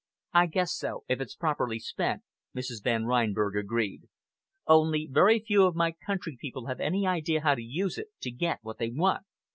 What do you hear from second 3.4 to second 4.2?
agreed.